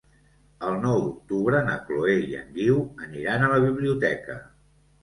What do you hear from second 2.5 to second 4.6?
Guiu aniran a la biblioteca.